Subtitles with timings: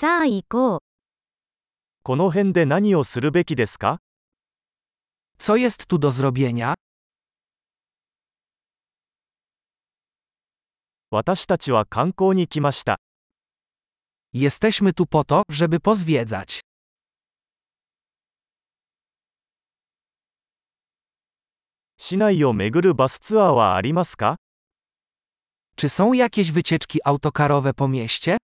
[0.00, 0.78] さあ行こう。
[2.02, 3.98] この辺で何をするべきですか
[5.38, 6.72] Co jest tu do zrobienia?
[11.10, 12.96] 私たちは観光に来ました。
[14.32, 16.62] Jesteśmy tu po to, żeby pozwiedzać.
[21.98, 24.36] 市内を巡るバスツアーはありますか
[25.76, 28.39] Czy są jakieś wycieczki autokarowe po mieście?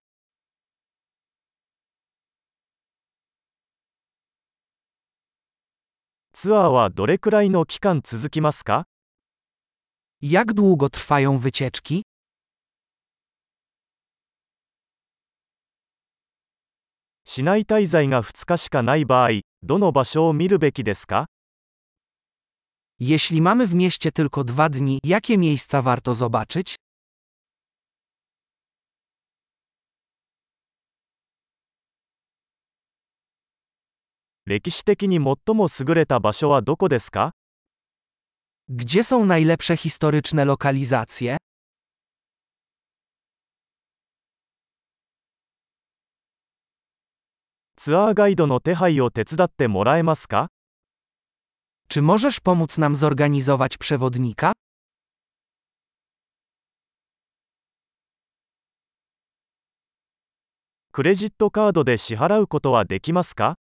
[6.35, 8.85] ツアーはどれくらいの期間続きますか
[10.21, 12.03] Jak długo trwają wycieczki?
[17.23, 19.29] 市内滞在が2日しかない場合、
[19.63, 21.27] どの場所を見るべきですか
[22.99, 26.75] Jeśli mamy w mieście tylko dwa dni, jakie miejsca warto zobaczyć?
[34.48, 37.32] 歴史的に最も優れた場所はどこですか
[38.68, 41.36] Gdzie są najlepsze historyczne lokalizacje?
[47.76, 50.46] ツアーガイドの手配を手伝ってもらえますか
[51.88, 54.52] Czy możesz pomóc nam zorganizować przewodnika?
[60.92, 63.56] クレジットカードで支払うことはできますか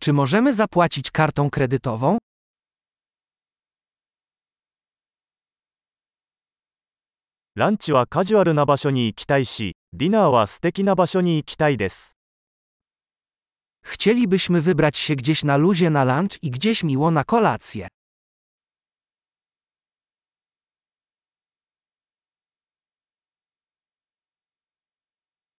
[0.00, 2.18] Czy możemy zapłacić kartą kredytową?
[7.56, 12.16] ランチはカジュアルな場所に行きたいし、ディナーは素敵な場所に行きたいです。
[13.82, 17.88] Chcielibyśmy wybrać się gdzieś na luzie na lunch i gdzieś miło na kolację.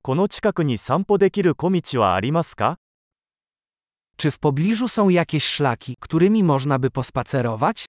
[0.03, 1.43] この近くに散歩でき
[4.22, 7.86] Czy w pobliżu są jakieś szlaki, którymi można by pospacerować?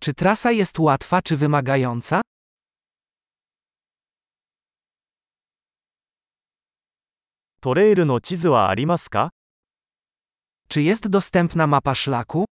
[0.00, 2.20] Czy trasa jest łatwa czy wymagająca?
[10.68, 12.47] Czy jest dostępna mapa szlaku?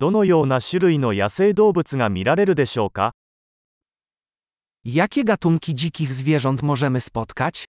[0.00, 3.12] どのような種類の野生動物が見られるでしょうか
[4.82, 7.66] Jakie gatunki dzikich zwierząt możemy spotkać?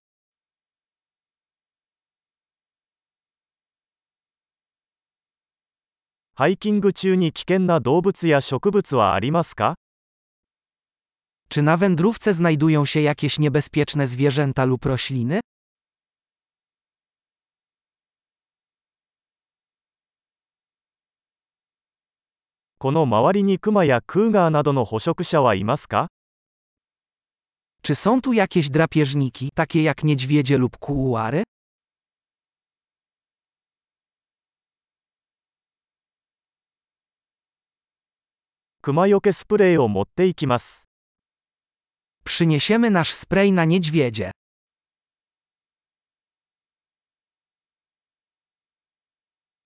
[6.35, 9.75] ハイキング中に危険な動物や植物はありますか
[11.49, 15.41] Czy na wędrówce znajdują się jakieś niebezpieczne zwierzęta lub rośliny?
[22.80, 26.08] この周りにクマやクーガーなどの捕食者はいますか
[27.82, 31.42] Czy są tu jakieś drapieżniki, takie jak niedźwiedzie lub kuuary?
[38.86, 40.88] クマよけスプレーを持っていきます。
[42.24, 44.30] Przyniesiemy nasz spray na niedźwiedzie.